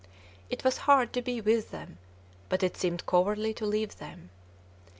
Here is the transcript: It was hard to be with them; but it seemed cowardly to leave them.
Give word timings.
It 0.49 0.63
was 0.63 0.77
hard 0.89 1.13
to 1.13 1.21
be 1.21 1.41
with 1.41 1.69
them; 1.69 1.99
but 2.49 2.63
it 2.63 2.75
seemed 2.75 3.05
cowardly 3.05 3.53
to 3.53 3.67
leave 3.67 3.97
them. 3.99 4.31